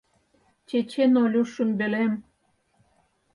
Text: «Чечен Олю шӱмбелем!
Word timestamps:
«Чечен 0.67 1.13
Олю 1.23 1.43
шӱмбелем! 1.53 2.13